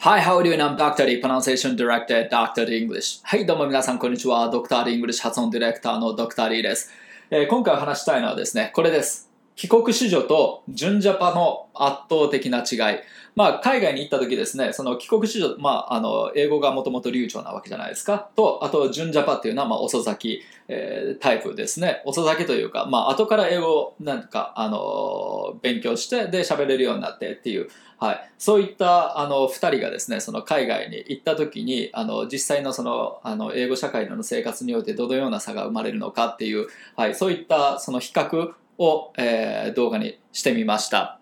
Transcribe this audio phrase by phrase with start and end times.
[0.00, 1.08] Hi, how are you I'm Dr.
[1.08, 2.70] E Pronunciation Director, Dr.
[2.70, 3.20] English.
[3.22, 4.50] はい、どうも皆さん、こんにちは。
[4.50, 4.84] Dr.
[4.84, 6.54] English 発音ディレクターの Dr.
[6.54, 6.92] E です、
[7.30, 9.30] えー今回話したいのはですね、これです。
[9.56, 12.98] 帰国子女と純ジャパの圧倒的な違い。
[13.34, 18.30] まあ、海外に行った時ですね、その帰国子女、まあ、あの、英語がもともと流暢なわけじゃないですか。
[18.36, 22.02] と、あと、純ジャパっていうのは、まあ、遅咲き、えータイプですね。
[22.04, 27.68] 遅咲きというか、まあ、後から英語なんか、あの、勉強して、で、喋れるようになってっていう、
[27.98, 41.18] はい、そういったあの2人がですねその海外に行った時にあの実際のそのあの英語社会の生活においてどのような差が生まれるのかっていう、はい、そういったその比較を、えー動画にしてみました。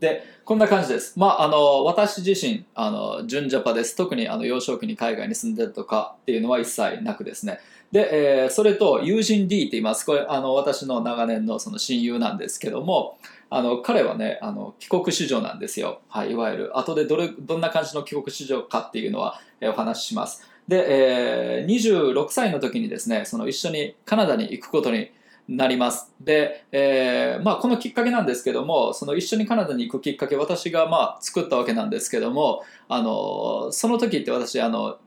[0.00, 1.18] でこんな感じです。
[1.18, 3.94] まあ、あの私自身あの純ジャパです。
[3.94, 7.60] 特にあの幼少期に海外に住んでるとかっていうのは一切なくですね。
[7.92, 10.04] で、えーそれと友人 D って言います。
[10.04, 13.16] これあの私の長年のその親友なんですけども
[13.48, 16.78] あの彼はねあの帰国子女なんですよ、はい、いわゆる。
[16.78, 20.44] 後でどれどんな感じの帰国子女かっていうのは、えーお話しします。
[20.66, 25.12] で、えー26歳の時にですねその一緒にカナダに行くことに
[25.48, 26.12] なります。
[26.20, 34.98] で、えーまあ、このきっかけなんですけどもその一緒にカナダに行くきっかけ私がまあ作ったわけなんですけどもあのその時って私あの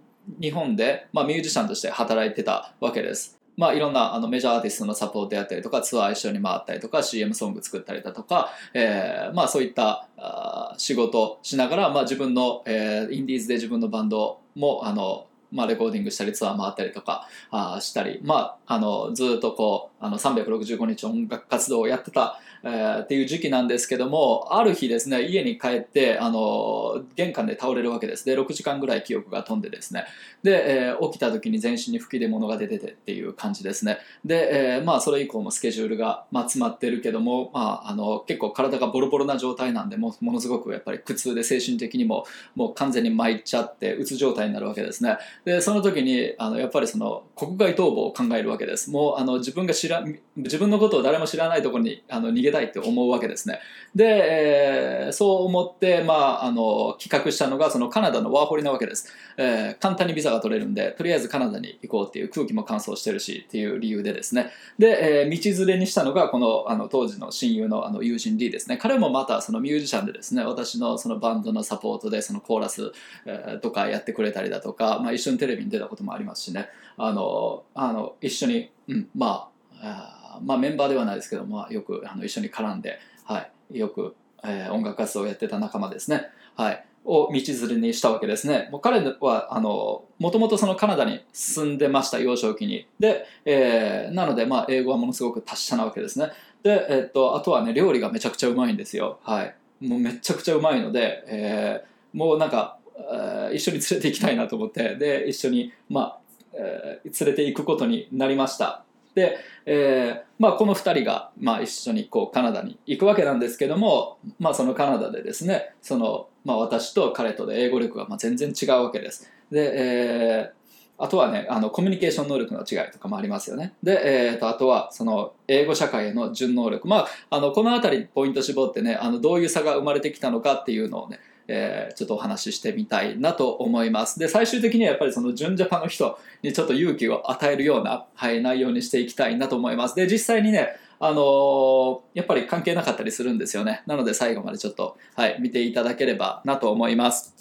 [0.42, 3.40] 日本で、まあ、ミュージシャンとして働いてたわけです。
[3.58, 28.26] まあ、いろんなあのメジャーアーティストのサポートやったりとかツアー一緒に回ったりとか CM ソング作ったりだとか、えーまあ、そういったあ仕事しながら、まあ、自分の、えーインディーズで自分のバンドもあの、まあ、レコーディングしたりツアー回ったりとかあしたり、まあ、あのずっとこうあの365日音楽活動をやってた、えーっていう時期なんですけどもある日ですね家に帰ってあの玄関で倒れるわけです。
[28.26, 30.06] で6時間ぐらい記憶が飛んでですね。
[30.44, 34.00] で、えー起きた時に全身に吹き出物が出ててっていう感じですね。
[34.24, 45.18] で、えーまあそれ以降もスケジュールが、まあ、詰まってるけども、まあ、あの結構体がボロボロな状態なんでもうものすごくやっぱり苦痛で精神的にももう完全に参っちゃってうつ状態になるわけですね。
[45.44, 48.90] でその時にあのやっぱりその国外逃亡を考えるわけです。
[48.90, 50.04] もうあの自分が知ら
[50.36, 53.60] 自分のことを誰も知らないところにあの逃げたいって思うわけですね。
[53.94, 59.12] で、えーそう思って、まあ、あの企画したのがそのカナダのワーホリなわけです。
[59.38, 64.52] えー簡単にビザが取れるんでとりあえずカナダに行こうっていう空気も乾燥してるしっていう理由でですね。
[64.80, 68.78] で、えー道連れにしたのがこのあの当時の親友のあの友人 D ですね。
[68.78, 72.92] 彼もまたそのミュージシャンでですね私のそのバンドのサポートでそのコーラス、
[73.26, 76.70] えーとかやってくれたりだとか、まあ、一緒にテレビに出たこともありますしね。
[76.98, 79.50] あのあの一緒に、うん、ま
[79.82, 88.70] ああまあメンバーではないですけど、まあ、よくあの一緒に絡んで、はい、よく、えー音楽活動をやってた仲間ですね、はい、を道連れにしたわけですね。
[88.72, 92.88] もう彼はあのもともとそのカナダに住んでました幼少期に。
[93.00, 96.30] で、えーなので、まあ、英語はものすごく達者なわけですね。
[96.64, 99.20] で、えっとあとはね料理がめちゃくちゃうまいんですよ。
[99.24, 106.20] はいもうめちゃくちゃうまいので、えーもうなんか、えー一緒に連れて行きたいなと思ってで一緒に、まあ
[106.54, 108.84] えー連れて行くことになりました。
[109.16, 119.32] で、えーまあ、この2人が、まあ、一緒にこうカナダに行くわけなんですけども、まあ、そのカナダでですねその、まあ、私と彼とで英語力が全然違うわけです。
[119.52, 120.66] で、えー
[120.98, 123.74] あとはねあのコミュニケーション能力の違いとかもありますよね。
[123.84, 126.88] で、えーとあとはその英語社会への順能力。
[126.88, 134.20] まああのこの辺りポイント絞ってねあのどういう差が生まれてきたのかっていうのをねえーちょっとお話ししてみたいなと思います。
[134.20, 139.96] で最終的にはやっぱりその純ジャパの人にちょっと勇気を与えるような、はい、内容にしていきたいなと思います。
[139.96, 140.70] で実際にね
[141.00, 143.84] あのーやっぱり関係なかったりするんですよね。
[143.86, 147.36] なので最後までちょっと、はい、見ていただければなと思います。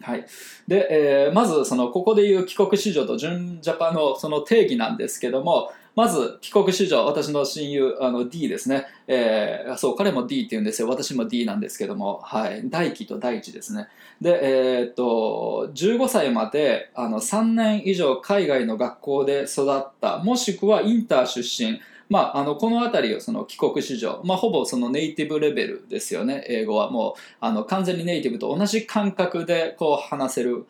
[0.00, 0.26] はい、
[0.66, 10.88] で、えーまずそのここでいう帰国子女と純ジャパのその定義なんですけどもまず帰国子女私の親友あの D ですね、えーそう彼も D って言うんですよ。
[10.88, 13.88] 私も D なんですけども、はい、大輝と大地ですね。
[14.20, 20.18] で、えーっと15歳まであの3年以上海外の学校で育った。
[20.18, 21.80] もしくはインター出身。
[22.08, 26.44] まあ、あのこの辺りをその帰国子女、まあ、ほぼそのネイティブレベルですよね。
[26.46, 26.90] 英語は。
[26.90, 30.66] もうあの完全にネイティブと同じ感覚でこう話せる。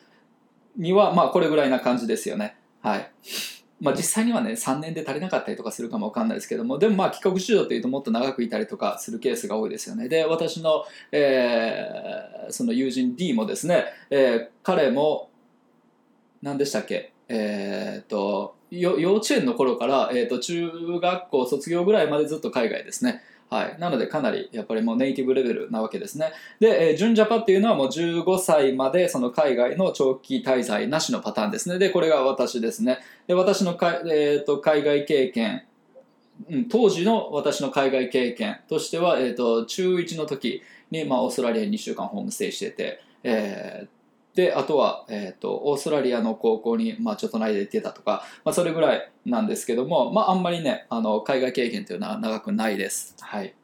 [0.77, 2.57] にはまあこれぐらいな感じですよね。
[2.81, 3.11] はい。
[3.83, 15.31] まあ実際にはね3年で足りなかったりとかするかもわかんないですけどもでもまあ帰国子女というともっと長くいたりとかするケースが多いですよねで私の、えーその友人 D もですね、えー彼も
[16.43, 17.13] 何でしたっけ？
[17.29, 20.71] えーっと幼稚園の頃から、えー、と中
[21.01, 23.21] 学校卒業ぐらいまでずっと海外ですね。
[23.53, 26.33] はい、なのでかなりやっぱりもうネイティブレベルなわけですね。
[26.59, 31.79] で、えー、純ジャパっていうのはもう15歳までその海外の長期滞在なしのパターンですね。
[31.79, 33.01] で、これが私ですね。
[33.27, 35.65] で、私のか、えー、と海外経験、
[36.49, 44.02] うん、当時の私の海外経験としては、えー、と中1の時に、まあ、オーストラリアに2週間ホームステイしてて、えー
[44.35, 53.15] で、あとは、えっ、ー、と、オーストラリアの高校に、まあ、ちょっとないで行ってたとか、まあ、それぐらいなんですけども、まあ、あんまりね、あの、海外経験というのは長くないです。
[53.21, 53.55] はい。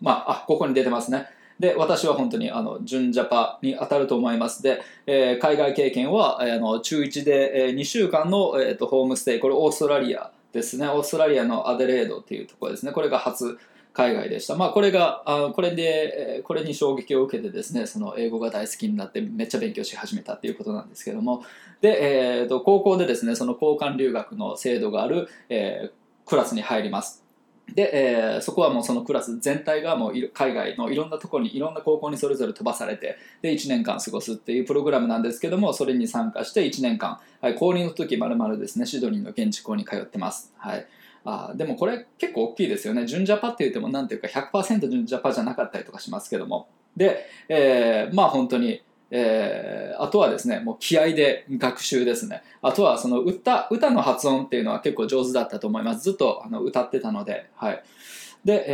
[0.00, 1.26] まあ、あ、ここに出てますね。
[1.58, 4.62] で、私は本当に、あの、準ジャパに当たると思います。
[4.62, 10.88] で、えー、海外経験は、あの、中1で、えー、2週間の、えーと、ホームステイ、これオーストラリアですね。
[10.88, 12.92] オーストラリアのアデレードっていうところですね。
[12.92, 13.58] これが初
[13.92, 14.56] 海外でした。
[14.56, 21.44] まあ、これが、あこれで、これに衝撃を受けてですね、その英語が大好きになってめっちゃ勉強し始めたっていうことなんですけども、
[21.80, 27.22] で、えーと、高校でですね、その交換留学の制度がある、えー、クラスに入ります。
[27.74, 40.52] で、えー、そこはもうそのクラス全体がもう海外のいろんなところにいろんな高校にそれぞれ飛ばされてで1年間過ごすっていうプログラムなんですけどもそれに参加して1年間、はい、高2の時まるまるですねシドニーの現地校に通ってます。
[40.58, 40.86] はい
[41.24, 43.06] あでもこれ結構大きいですよね。
[43.06, 46.68] 純ジャパって言ってもなんていうか100%純ジャパじゃなかったりとかしますけども。
[46.96, 52.42] で、えー、まあ本当に、えー、あとはですね、もう気合で学習ですね。
[52.60, 56.02] あとはその歌、歌の発音っていうのは結構上手だったと思います。
[56.02, 57.82] ずっとあの歌ってたので、はい。
[58.44, 58.64] で、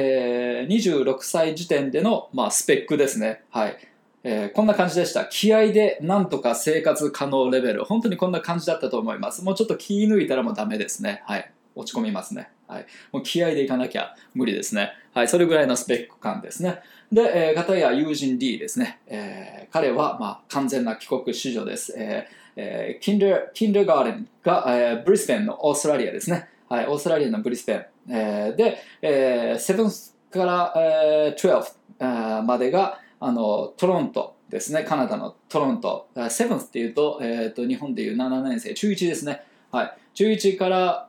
[0.62, 3.42] えー、26歳時点での、まあ、スペックですね。
[3.50, 3.76] はい。
[4.24, 5.26] えー、こんな感じでした。
[5.26, 7.84] 気合でなんとか生活可能レベル。
[7.84, 9.44] 本当にこんな感じだったと思います。
[9.44, 11.22] もうちょっと気抜いたらもうダメですね。
[11.26, 11.50] はい。
[11.78, 12.50] 落ち込みますね。
[12.66, 12.86] はい。
[13.12, 14.92] もう気合でいかなきゃ無理ですね。
[15.14, 15.28] はい。
[15.28, 16.80] それぐらいのスペック感ですね。
[17.12, 19.00] で、えー、方や友人 D ですね。
[19.06, 21.94] えー、彼は、まあ、完全な帰国子女です。
[21.96, 26.48] えーえー、キンダー、キンダーガーデンが、えー、ブリスベンのオーストラリアですね。
[26.68, 26.86] はい。
[26.88, 27.86] オーストラリアのブリスベン。
[28.10, 31.64] えー、で、えー、7から、えー、12、
[32.00, 34.82] えー、までが、あの、トロントですね。
[34.82, 36.08] カナダのトロント。
[36.16, 39.44] 7っていうと、えー、と、日本でいう7年生、中1ですね。
[39.70, 39.96] はい。
[40.14, 41.07] 中1から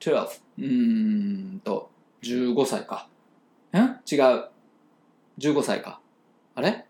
[0.00, 0.28] 12
[0.58, 1.90] うんと
[2.22, 3.08] 15歳か。
[3.76, 4.48] ん違う。
[5.38, 6.00] 15歳か。
[6.54, 6.84] あれ？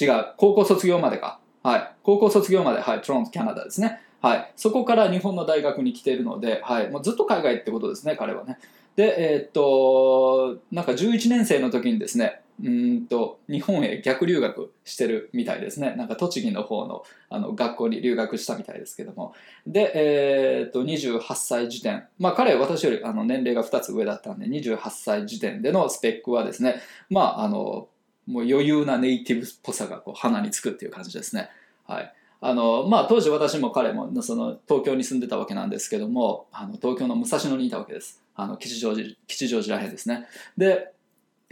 [0.00, 0.34] 違う。
[0.36, 1.40] 高校卒業までか。
[1.62, 1.94] はい。
[2.02, 2.80] 高校卒業まで。
[2.80, 3.02] はい。
[3.02, 4.00] トロントキャナダですね。
[4.22, 4.52] はい。
[4.56, 8.58] そこから日本の大学に来ているので、はい、もうずっと海外ってことですね彼はね。
[8.94, 15.94] でえー、っとなんか11年生の時にですねうんと日本へ逆留学してるみたいですね。
[15.96, 19.34] なんか栃木の方のあの学校に留学したみたいですけども。
[19.66, 22.04] で、えー、っと28歳時点。
[22.18, 26.76] まあ彼私よりあの年齢が2つ上だったんで28歳時点でのスペックはですね
[27.08, 27.88] まああの
[28.26, 31.50] もう余裕なネイティブっぽさがこう鼻につくっていう感じですね。
[31.86, 32.14] はい。
[32.44, 38.20] あのまあ、当時私も彼もその東京に住んでたわけなんですけどもあの東京の武蔵野にいたわけです。
[38.34, 40.26] あの吉祥寺吉祥寺らへんですね。
[40.56, 40.92] で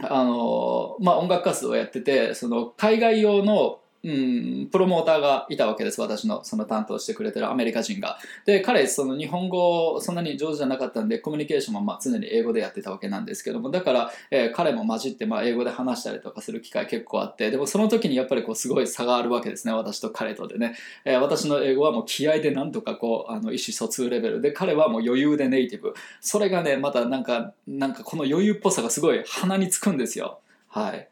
[0.03, 8.17] あの、まあ、音楽活動をやってて、その海外用のうん、プロモーターがいたわけです私のその担当してくれてるアメリカ人が。
[8.45, 20.75] で彼その日本語そんなに上手じゃなかったんでコミュニケーションもまあ常に英語でやってたわけなんですけどもだから、えー、彼も混じってまあ英語で話したりとかする機会結構あってでもその時にやっぱりこうすごい差があるわけですね私と彼とでね、
[21.05, 24.41] えー、私の英語はもう気合でなんとかこうあの意思疎通レベル。
[24.41, 25.93] で彼はもう余裕でネイティブ。
[26.19, 30.39] それがねまたなんかなんかこの余裕っぽさがすごい鼻につくんですよ。
[30.67, 31.10] はい。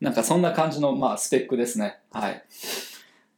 [0.00, 1.98] なんかそんな感じの、まあ、スペックですね。
[2.12, 2.44] はい。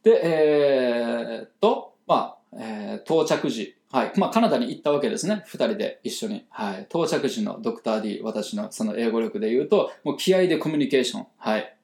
[0.03, 4.11] で、えー、っと、まあ、えー、到着時、はい。
[4.15, 5.43] まあ、カナダに行ったわけですね。
[5.47, 6.45] 二人で一緒に。
[6.49, 6.83] はい。
[6.83, 11.27] 到着時のドクター D、私のその英語力で言うと、もう気合でコミュニケーション。
[11.37, 11.75] はい。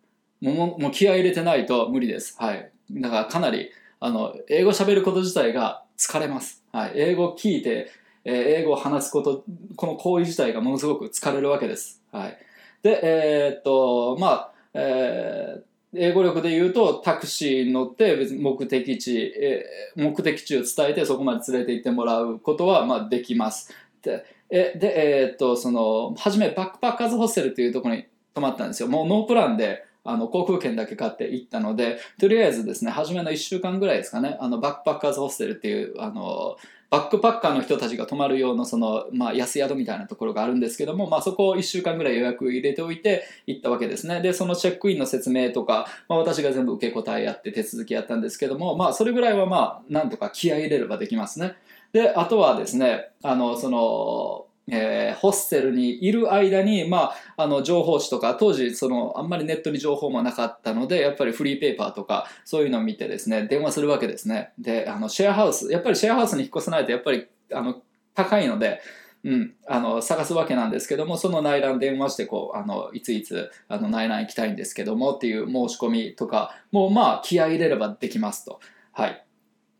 [0.42, 2.36] もう、もう気合入れてないと無理です。
[2.40, 2.72] はい。
[2.92, 6.64] だからかなり、あの、英語喋ること自体が疲れます。
[6.72, 6.92] はい。
[6.96, 7.92] 英語聞いて、
[8.24, 9.44] えー、英語を話すこと、
[9.76, 12.02] この行為自体がものすごく疲れるわけです。
[12.12, 12.38] はい。
[12.84, 23.74] で、えー、っと、まあ、えー、英語力で言うとタクシーに乗って別に目的地、えー、目的地を伝えてそこまで連れて行ってもらうことはまあできます。
[24.04, 28.06] で、えでえー、っとその初めバックパッカーズホステルっていうところに
[28.36, 28.88] 泊まったんですよ。
[28.88, 36.56] もうノープランであの航空券だけ買って行ったのでとりあえずですね初めの1週間ぐらいですかねあのバックパッカーズホステルっていうあの
[36.90, 44.22] バックパッカーの人たちが泊まる用のその、まあ、安宿みたいなところがあるんですけども、まあ、そこを1週間ぐらい予約入れておいて行ったわけですね。
[44.22, 51.56] で、そのチェックインの説明とか、まあ、私が全部受け答えやって手続きやったんですけども、まあ、それぐらいはまあ、なんとか気合い入れればできますね。
[51.92, 67.82] で、あとはですね、あの、その、えー、ホステルにいる間に、まあ、あの情報誌とか当時そのあんまりネットに情報もなかったのでやっぱりフリーペーパーとかそういうのを見てですね電話するわけですねであのシェアハウスやっぱりシェアハウスに引っ越さないとやっぱりあの
[68.14, 68.82] 高いので、
[69.24, 78.60] うん、あの探すわけなんですけどもその内覧電話してこうあのいついつあの内覧行きたいんですけどもっていう申し込みとかもうまあ気合い入れればできますと。
[78.92, 79.27] はい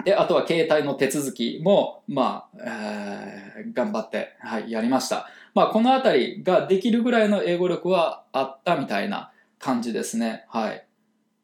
[0.08, 5.28] で、あとは携帯の手続きも、まあ、えー、頑張って、はい、やりました。
[5.54, 10.46] まあ、このあたりができるぐらいの英語力はあったみたいな、感じですね。
[10.48, 10.86] はい。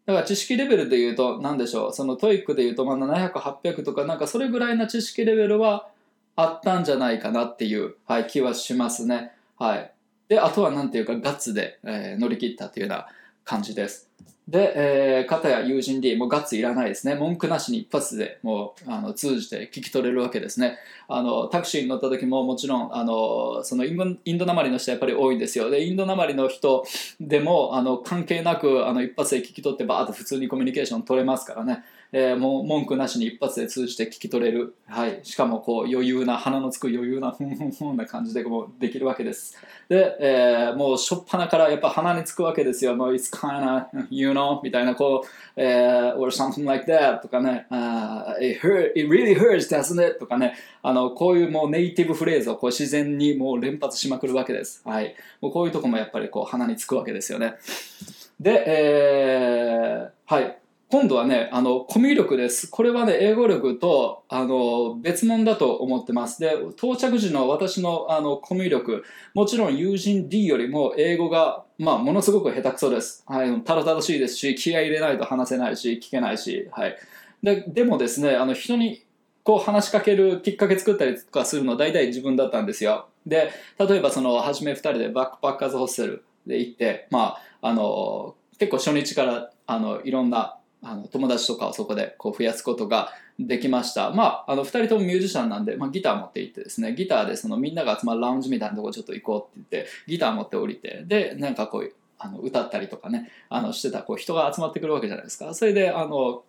[0.05, 5.89] だから知識レベルで言うと、何でしょう、その TOEIC で言うと、まあ、700、800とか、なんかそれぐらいな知識レベルは
[6.37, 9.31] あったんじゃないかなっていう、はい、気はしますね。
[9.57, 9.91] はい。
[10.29, 13.07] で、あとは何ていうか、ガッツで、えー、乗り切ったっていうような
[13.43, 14.09] 感じです。
[14.47, 17.15] で、えー、片や友人 D、もうガッツいらないですね。
[17.15, 20.77] 文句なしに一発でもうあの通じて聞き取れるわけですね。
[21.07, 25.69] あのタクシーに乗った時ももちろんあのそのインドなまりの人はやっぱり多いんですよ。
[25.69, 26.85] で、インドなまりの人
[27.21, 31.83] でもあの関係なくあの一発で聞き取ってバーッと普通にコミュニケーション取れますからね。
[32.15, 39.57] えー、もう文句なしに一発で通じて聞き取れる、はい、しかもこう余裕な鼻のつく余裕なふんふんふんな感じでもうできるわけです。
[39.89, 42.95] で、えー、もう初っ端からやっぱ鼻につくわけですよ。
[42.95, 44.61] もう It's kinda you know?
[44.61, 50.19] みたいなこう、えー、or something like that とかね、uh, it, hurt, it really hurts doesn't it?
[50.19, 50.53] とかね。
[50.85, 57.55] あのこういうもうネイティブフレーズをこう自然にもう連発しまくるわけです、はい、もうこういうとこもやっぱりこう鼻につくわけですよね。
[58.39, 60.62] で、えー、はい。
[60.93, 62.69] 今度はね、あの、コミュ力です。
[62.69, 66.39] これはね、英語力と、あの、別物だと思ってます。
[66.39, 73.23] で、到着時の私の、あの、コミュ力、もちろん友人 D よりも英語が、まあ、ものすごく下手くそです。
[73.25, 76.95] はい、ただただしいですし、気合い入れないと話せないし、聞けないし、はい。
[77.41, 79.03] で、でもですね、あの、人に、
[79.41, 83.07] こう話しかけるきっかけ作ったりとかするのは大体自分だったんですよ。
[83.25, 94.11] で、例えばその、初め2人でバックパッカーズホステルで行って、まあ、あの、結構初日から、あの、いろんなあの友達とかをそこでこう増やすことができました。
[94.11, 105.53] まあ、あの2人ともミュージシャンなんで、まあ、ギター持って行ってですね、ギターでそのみんなが集まるラウンジみたいなとこちょっと行こうって言って、ギター持って降りて、で、なんかこう、あの歌ったりとかね、あのしてたこう人が集まってくるわけじゃないですか。
[105.53, 106.43] それで、あの、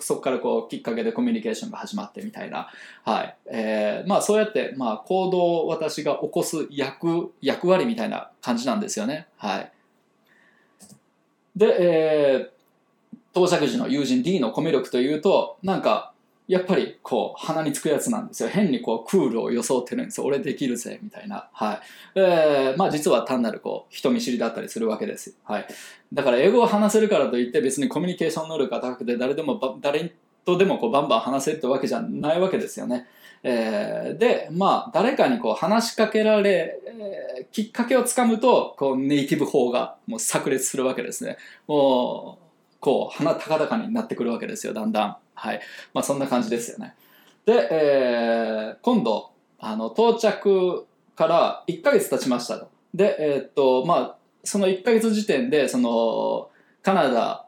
[0.00, 2.68] そこからこうきっかけでコミュニケーションが始まってみたいな、
[3.02, 9.26] はいえーまあ、そうやって、まあ、行動を私が起こす役役割みたいな感じなんですよね。
[9.38, 9.72] はい、
[11.56, 12.59] で、えー
[13.34, 16.12] 到着時の友人 D のコミュ力というと、なんか、
[16.50, 18.48] やっぱりこう鼻につくやつなんですよ。
[18.48, 20.26] 変にこうクールを装ってるんですよ。
[20.26, 21.48] 俺できるぜみたいな。
[21.52, 21.80] はい。
[22.16, 25.36] えー、まあ実は単なるこう人見知りだったりするわけです。
[25.44, 25.66] はい。
[26.12, 30.12] だから英語を話せるからといって別にコミュニケーション能力が高くて誰でも誰
[30.44, 33.06] とでもこうバンバン話せるってわけじゃないわけですよね。
[33.44, 41.36] えー、でまあ誰かにこう話しかけられ、えー、きっかけをつかむとこうネイティブ法がもう炸裂するわけですね。
[41.68, 42.49] もう
[42.80, 45.16] こう鼻高々になってくるわけですよだんだん。
[45.34, 45.60] はい。
[45.94, 46.94] まあそんな感じですよね。
[47.46, 52.68] で、えー、今度あの到着から1ヶ月経ちましたと。
[52.94, 56.50] でえー、っとまあその1ヶ月時点でその
[56.82, 57.46] カナダ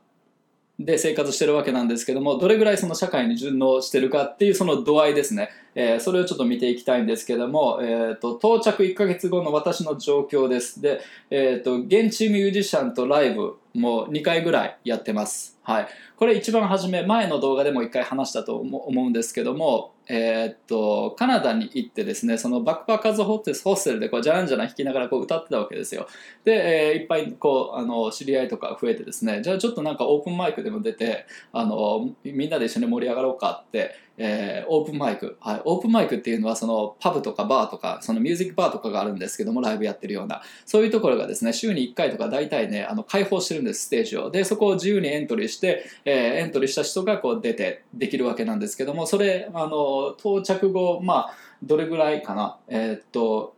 [0.85, 15.52] で生活してるわけなんですけどもどれぐらいその社会に順応してるかっていうその度合いですね、えー、それをちょっと見ていきたいんですけども、えーと、到着1ヶ月後の私の状況ですで、えーと現地ミュージシャンとライブも2回ぐらいやってます。
[15.65, 15.89] はい。
[16.17, 23.53] これ一番初め、前の動画でも一回話したと思うんですけども、えー、っと、カナダに行ってですね、そのバックパッカーズホテ
[23.93, 26.09] ルでこう、じゃらんじゃらん弾きながらこう歌ってたわけですよ。
[26.45, 40.43] で、えー、いっぱいこう、あの、知り合いとか増えてですね、じゃあちょっとなんかオープンマイクでも出て、あの、みんなで一緒に盛り上がろうかって、えー、オープンマイク、はい、オープンマイクっていうのはそのパブとかバーとかそのミュージックバーとかがあるんですけどもライブやってるような。
[40.67, 44.31] そういうところがですね週に1回とか大体ねあの開放してるんですステージを。
[44.31, 52.59] でそこを自由にエントリーして、えー、エントリーした人がこう出てできるわけなんですけどもそれあの到着後まあどれぐらいかな。
[52.69, 53.55] えー、っと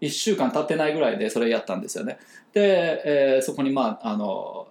[0.00, 2.18] 1週間経ってないぐらいでそれやったんですよね。
[2.52, 4.66] で、えー、そこにまああの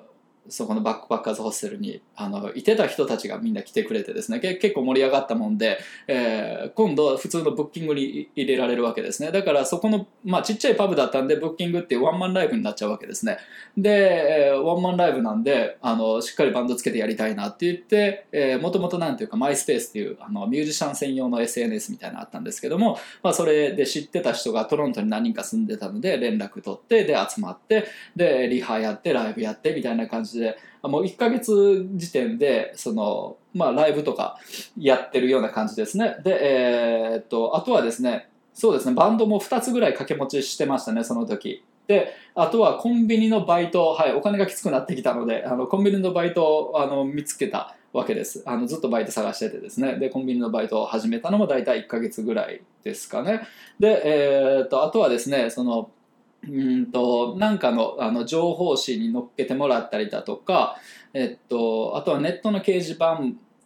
[0.52, 4.40] そこのバックパッカーズホステルにあのいてた人たちがみんな来てくれてですね。
[4.40, 9.32] け結構盛り上がったもんで、えー、今度普通のブッキングに入れられるわけですね。
[9.32, 13.38] だからそこの、まあ、ちっちゃいパブだったんでブッキングってワンマンライブになっちゃうわけですね。
[13.78, 34.38] で、えー、ワンマンライブなんであのしっかりバンドつけてやりたいなって言ってもともとなんていうかマイスペースっていうあのミュージシャン専用の SNS みたいなのあったんですけども、まあ、それで知ってた人がトロントに何人か住んでたので連絡取ってで集まってでリハやってライブやってみたいな感じででもう1ヶ月時点でその、まあ、ライブとか
[34.78, 36.18] やってるような感じですね。
[36.24, 41.64] で、えー、っとあとはですねそうですねバンドも2つぐらい掛け持ちしてましたねその時。
[41.88, 48.44] であとはコンビニのバイト、はい、お金がきつくなってきたのであのコンビニのバイトをあの見つけたわけです。
[48.46, 49.98] あのずっとバイト探しててですね。
[49.98, 53.42] でコンビニのバイトを始めたのも大体1ヶ月ぐらいですかね。
[53.80, 55.92] で、えー、っとあとはですねその
[56.50, 60.78] うんとなんかのあの情報誌に載っけてもらったりだとか、
[61.14, 63.20] えっと、あとはネットの掲示板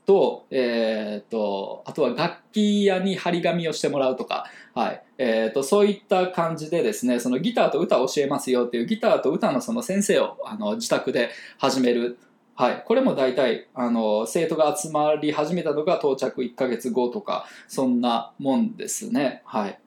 [0.06, 5.02] と,、えー、とあとは楽器屋に張り紙をしてもらうとか、はい。
[5.18, 12.18] えー、とそういった感じでですねそのギターと歌を教えますよっていうギターと歌のその先生をあの自宅で始める。
[12.58, 19.42] はい、これも大体あの生徒が集まり始めたのが到着1ヶ月後とかそんなもんですね。
[19.46, 19.80] はい、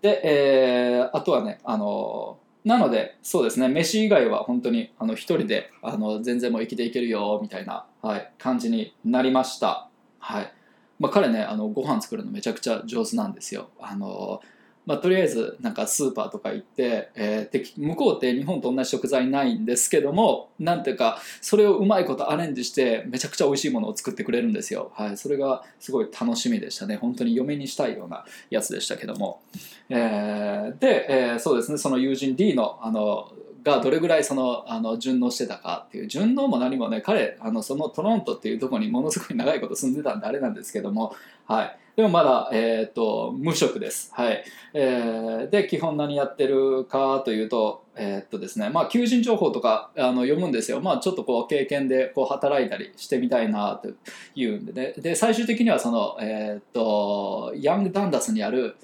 [0.00, 9.88] で、えー、あとはねあのなのでそうですね飯以外は本当にあの一人であの全然もう生きていけるよみたいな、はい、感じになりました。
[10.18, 10.52] はい
[10.98, 13.70] まあ、彼ねあのご飯作るのめちゃくちゃ上手なんですよ。
[13.80, 14.40] あの
[14.84, 26.96] まあ、とりあえずなんかスーパーとか行って、えー、向こうって日本と同じ食材ないんですけどもなんていうかそれをうまいことアレンジしてめちゃくちゃ美味しいものを作ってくれるんですよ、はい、それがすごい楽しみでしたね。
[26.96, 29.40] 本当に嫁にしたいようなやつでしたけども、
[29.88, 31.78] えー、で、えー、そうですね。
[31.78, 41.14] その友人 D のあのがどれぐらいそのあの順応してたかっていう順応も何もね彼あのそのトロントっていうところにものすごい長いこと住んでたんであれなんですけども
[41.46, 41.78] はい。
[41.94, 44.10] でもまだ、えーと、無職です。
[44.14, 44.42] はい。
[44.72, 53.90] えー、で基本何やってるかというと,、えー、っとですねまあ、求人情報とかあの読むんですよ、まあ、ちょっとこう経験でこう働いたりしてみたいなと
[54.34, 54.94] いうんでね。
[54.96, 58.76] で最終的にはその、えー、っとヤング・ダンダスにある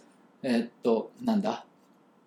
[0.42, 1.64] え、っとなんだ？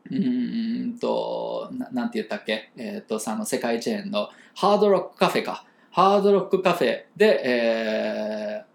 [0.10, 5.64] うんとななんて言ったっけ、えー、っとその世界チェーンのハードロックカフェか。
[5.92, 8.71] ハードロックカフェで、えー、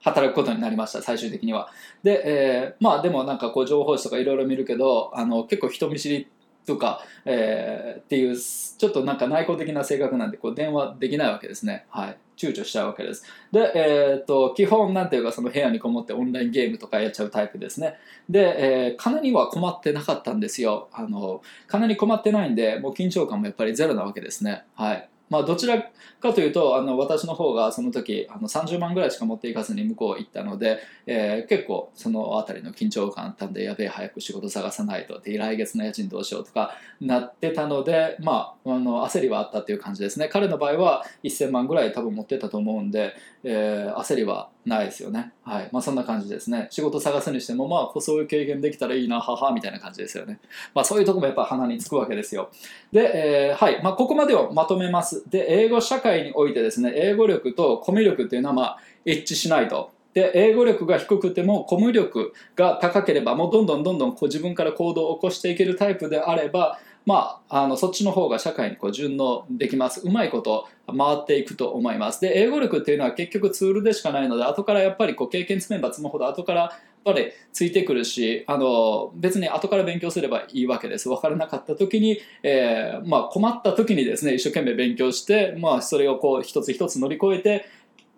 [0.00, 1.70] 働くことになりました最終的には。
[2.02, 6.28] で、えー、まあでもなんかこう情報誌とかいろいろ見るけどあの結構人見知り
[6.66, 11.86] とか、えー、っていうちょっとなんか内向的な性格なんでこう電話できないわけですね。
[11.90, 12.16] はい。
[12.36, 13.22] 躊躇しちゃうわけです。
[13.52, 17.96] で、えーと、基本なんていうかその部屋にこもってオンラインゲームとかやっちゃうタイプですね。
[18.30, 20.88] で、えー、金には困ってなかったんですよ。
[20.92, 24.64] あの金に困ってないんでもう緊張感もやっぱりゼロなわけですね。
[24.74, 25.08] はい。
[25.30, 25.80] まあ、どちら
[26.20, 40.28] かというとあの私の方がその時あの30万ぐらいしか持っていかずに向こう行ったので、えー、結構その辺りの緊張感あったんでやべえ早く仕事探さないとで来月の家賃どうしようとかなってたので、まあ、あの焦りはあったっていう感じですね。
[40.28, 45.32] 彼の場合は1000万ぐらい多分持ってたと思うんで、えー、焦りはないですよね。
[45.42, 45.68] はい。
[45.72, 46.68] まあそんな感じですね。
[46.70, 50.38] 仕事探すにしてもまあそういう経験できたらいいな母みたいな感じですよね。
[50.74, 52.50] まあそういうとこもやっぱ鼻につくわけですよ。
[52.92, 53.82] で、えー、はい。
[53.82, 55.28] まあここまでをまとめます。
[55.30, 59.92] で英語社会においてですね英語力とコミュ力っていうのはまあ一致しないと。
[60.12, 70.00] で英語力が低くてもコミュ力が高ければもうどんどんどんどんこう自分から行動を起こしていけるタイプであればまあ、あのそっちの方が社会にこう順応できます。
[70.00, 72.20] うまいこと回っていくと思います。
[72.20, 76.70] で英語力っていうのは結局ツールでしかないので後からやっぱりこう経験積めば積むほど後からやっ
[77.04, 81.08] ぱりついてくるしあの別に後から勉強すればいいわけです。
[81.08, 87.66] 分からなかった時に、えーまあ、困った時にですね一生懸命勉強して、まあ、それをこう一つ一つ乗り越えて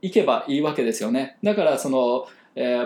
[0.02, 1.38] いけばいいわけですよね。
[1.42, 2.26] だからその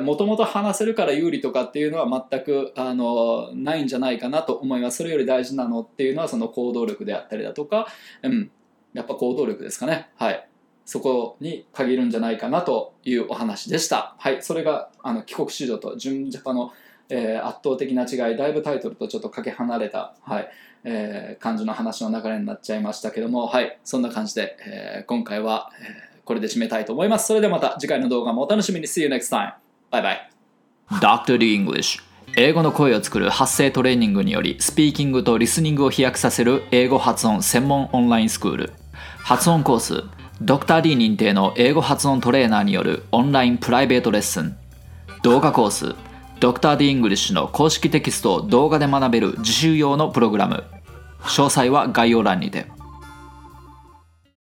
[0.03, 4.99] もともと話せるから有利とかっていうのは全くあのないんじゃないかなと思います。
[4.99, 7.89] それより大事なのっていうのはその行動力であったりだとか、
[8.23, 8.51] うん、
[8.93, 10.11] やっぱ行動力ですかね。
[10.17, 10.49] はい。
[10.85, 14.15] そこに限るんじゃないかなというお話でした。
[14.19, 16.73] はい、それがあの帰国子女と純ジャパの、
[17.09, 20.49] えー、圧倒的な違い、だいぶタイトルとちょっとかけ離れた、はい。
[20.89, 27.29] えー、感じの話の流れになっちゃいましたけども、はい、そんな感じで、えー、今回は、えー、これで締めたいと思います。
[27.29, 28.89] それではまた次回の動画もお楽しみに。
[28.89, 29.55] See you next time.
[29.93, 30.31] バイバイ。
[31.01, 31.39] Dr.
[31.39, 32.03] D English
[32.37, 38.73] 英語の声を作る発声トレーニングによりスピーキングとリスニングを飛躍させる英語発音専門オンラインスクール
[39.19, 40.05] 発音コース
[40.43, 44.57] ドクター d 認定の英語発音トレーナーによるオンラインプライベートレッスン
[45.23, 45.95] 動画コース
[46.41, 50.65] ドクター d イングリッシュの公式テキストを動画で学べる自習用のプログラム
[51.23, 52.67] 詳細は概要欄にて